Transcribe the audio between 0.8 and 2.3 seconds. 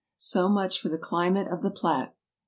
for the climate of the Platte